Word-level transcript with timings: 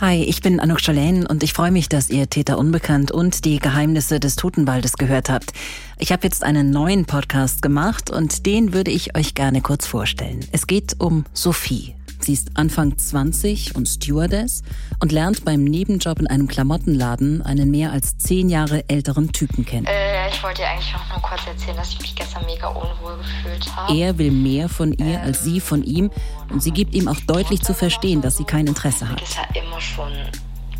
Hi, 0.00 0.24
ich 0.24 0.40
bin 0.40 0.60
Anouk 0.60 0.80
Chalain 0.80 1.26
und 1.26 1.42
ich 1.42 1.52
freue 1.52 1.70
mich, 1.70 1.90
dass 1.90 2.08
ihr 2.08 2.30
Täter 2.30 2.56
Unbekannt 2.56 3.12
und 3.12 3.44
die 3.44 3.58
Geheimnisse 3.58 4.18
des 4.18 4.34
Totenwaldes 4.34 4.94
gehört 4.94 5.28
habt. 5.28 5.52
Ich 5.98 6.10
habe 6.10 6.22
jetzt 6.24 6.42
einen 6.42 6.70
neuen 6.70 7.04
Podcast 7.04 7.60
gemacht 7.60 8.08
und 8.08 8.46
den 8.46 8.72
würde 8.72 8.90
ich 8.90 9.14
euch 9.14 9.34
gerne 9.34 9.60
kurz 9.60 9.86
vorstellen. 9.86 10.40
Es 10.52 10.66
geht 10.66 10.96
um 11.00 11.26
Sophie. 11.34 11.96
Sie 12.22 12.32
ist 12.32 12.50
Anfang 12.54 12.96
20 12.96 13.76
und 13.76 13.88
Stewardess 13.88 14.62
und 15.00 15.10
lernt 15.10 15.44
beim 15.44 15.64
Nebenjob 15.64 16.20
in 16.20 16.26
einem 16.26 16.48
Klamottenladen 16.48 17.42
einen 17.42 17.70
mehr 17.70 17.92
als 17.92 18.18
zehn 18.18 18.48
Jahre 18.48 18.84
älteren 18.88 19.32
Typen 19.32 19.64
kennen. 19.64 19.86
Äh, 19.86 20.28
ich 20.28 20.42
wollte 20.42 20.62
dir 20.62 20.68
eigentlich 20.68 20.92
noch 20.92 21.08
nur 21.08 21.22
kurz 21.22 21.46
erzählen, 21.46 21.76
dass 21.76 21.92
ich 21.92 22.00
mich 22.00 22.14
gestern 22.14 22.44
mega 22.46 22.68
unwohl 22.68 23.18
gefühlt 23.18 23.74
habe. 23.74 23.96
Er 23.96 24.18
will 24.18 24.30
mehr 24.30 24.68
von 24.68 24.92
ihr 24.92 25.06
ähm, 25.06 25.20
als 25.22 25.44
sie 25.44 25.60
von 25.60 25.82
ihm 25.82 26.10
und 26.50 26.62
sie 26.62 26.70
gibt 26.70 26.94
ihm 26.94 27.08
auch 27.08 27.20
deutlich 27.26 27.62
zu 27.62 27.74
verstehen, 27.74 28.20
dass 28.20 28.36
sie 28.36 28.44
kein 28.44 28.66
Interesse 28.66 29.08
hat. 29.08 29.20
Ist 29.22 29.36
ja 29.36 29.62
immer 29.62 29.80
schon 29.80 30.12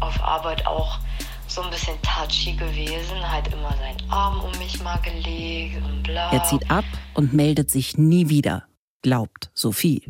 auf 0.00 0.22
Arbeit 0.22 0.66
auch 0.66 0.98
so 1.46 1.62
ein 1.62 1.70
bisschen 1.70 1.96
touchy 2.02 2.52
gewesen, 2.52 3.16
halt 3.22 3.48
immer 3.48 3.74
seinen 3.76 4.10
Arm 4.10 4.40
um 4.40 4.58
mich 4.58 4.80
mal 4.82 4.98
gelegt 4.98 5.82
und 5.84 6.02
bla. 6.04 6.30
Er 6.32 6.44
zieht 6.44 6.70
ab 6.70 6.84
und 7.14 7.32
meldet 7.32 7.70
sich 7.70 7.98
nie 7.98 8.28
wieder, 8.28 8.64
glaubt 9.02 9.50
Sophie. 9.54 10.02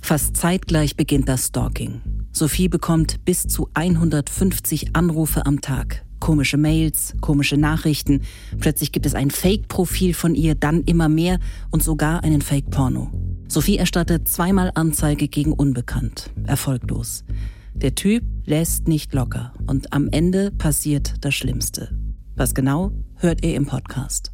Fast 0.00 0.36
zeitgleich 0.36 0.96
beginnt 0.96 1.28
das 1.28 1.46
Stalking. 1.46 2.00
Sophie 2.32 2.68
bekommt 2.68 3.24
bis 3.24 3.42
zu 3.46 3.68
150 3.74 4.96
Anrufe 4.96 5.46
am 5.46 5.60
Tag. 5.60 6.04
Komische 6.18 6.56
Mails, 6.56 7.14
komische 7.20 7.56
Nachrichten. 7.56 8.22
Plötzlich 8.58 8.92
gibt 8.92 9.06
es 9.06 9.14
ein 9.14 9.30
Fake-Profil 9.30 10.14
von 10.14 10.34
ihr, 10.34 10.54
dann 10.54 10.82
immer 10.82 11.08
mehr 11.08 11.38
und 11.70 11.82
sogar 11.82 12.22
einen 12.22 12.42
Fake-Porno. 12.42 13.10
Sophie 13.48 13.76
erstattet 13.76 14.28
zweimal 14.28 14.70
Anzeige 14.74 15.28
gegen 15.28 15.52
Unbekannt. 15.52 16.30
Erfolglos. 16.46 17.24
Der 17.74 17.94
Typ 17.94 18.24
lässt 18.44 18.86
nicht 18.86 19.12
locker 19.12 19.52
und 19.66 19.92
am 19.92 20.08
Ende 20.08 20.52
passiert 20.52 21.14
das 21.20 21.34
Schlimmste. 21.34 21.96
Was 22.36 22.54
genau, 22.54 22.92
hört 23.16 23.44
ihr 23.44 23.54
im 23.54 23.66
Podcast. 23.66 24.31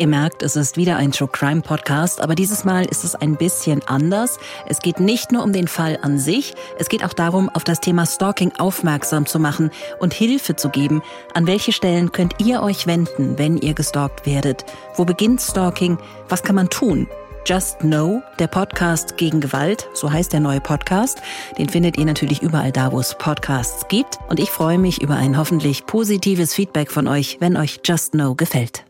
Ihr 0.00 0.06
merkt, 0.06 0.42
es 0.42 0.56
ist 0.56 0.78
wieder 0.78 0.96
ein 0.96 1.12
True 1.12 1.28
Crime 1.30 1.60
Podcast, 1.60 2.22
aber 2.22 2.34
dieses 2.34 2.64
Mal 2.64 2.86
ist 2.86 3.04
es 3.04 3.14
ein 3.14 3.36
bisschen 3.36 3.82
anders. 3.86 4.38
Es 4.66 4.78
geht 4.78 4.98
nicht 4.98 5.30
nur 5.30 5.44
um 5.44 5.52
den 5.52 5.68
Fall 5.68 5.98
an 6.00 6.18
sich, 6.18 6.54
es 6.78 6.88
geht 6.88 7.04
auch 7.04 7.12
darum, 7.12 7.50
auf 7.50 7.64
das 7.64 7.80
Thema 7.80 8.06
Stalking 8.06 8.50
aufmerksam 8.56 9.26
zu 9.26 9.38
machen 9.38 9.70
und 9.98 10.14
Hilfe 10.14 10.56
zu 10.56 10.70
geben. 10.70 11.02
An 11.34 11.46
welche 11.46 11.72
Stellen 11.72 12.12
könnt 12.12 12.36
ihr 12.38 12.62
euch 12.62 12.86
wenden, 12.86 13.36
wenn 13.36 13.58
ihr 13.58 13.74
gestalkt 13.74 14.24
werdet? 14.24 14.64
Wo 14.96 15.04
beginnt 15.04 15.42
Stalking? 15.42 15.98
Was 16.30 16.42
kann 16.42 16.56
man 16.56 16.70
tun? 16.70 17.06
Just 17.44 17.80
Know, 17.80 18.22
der 18.38 18.46
Podcast 18.46 19.18
gegen 19.18 19.42
Gewalt, 19.42 19.86
so 19.92 20.10
heißt 20.10 20.32
der 20.32 20.40
neue 20.40 20.62
Podcast. 20.62 21.20
Den 21.58 21.68
findet 21.68 21.98
ihr 21.98 22.06
natürlich 22.06 22.40
überall 22.40 22.72
da, 22.72 22.90
wo 22.90 23.00
es 23.00 23.18
Podcasts 23.18 23.86
gibt. 23.88 24.16
Und 24.30 24.40
ich 24.40 24.50
freue 24.50 24.78
mich 24.78 25.02
über 25.02 25.16
ein 25.16 25.36
hoffentlich 25.36 25.84
positives 25.84 26.54
Feedback 26.54 26.90
von 26.90 27.06
euch, 27.06 27.36
wenn 27.40 27.58
euch 27.58 27.80
Just 27.84 28.12
Know 28.12 28.34
gefällt. 28.34 28.86